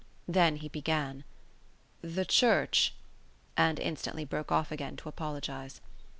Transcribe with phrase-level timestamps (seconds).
[0.27, 1.23] Then he began:
[2.01, 2.95] "The church,"
[3.55, 5.79] and instantly broke off again to apologise.